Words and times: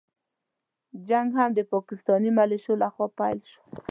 جنګ 1.07 1.29
هم 1.37 1.49
د 1.57 1.59
پاکستاني 1.73 2.31
مليشو 2.37 2.73
له 2.81 2.87
خوا 2.93 3.07
پيل 3.19 3.39
شو. 3.49 3.59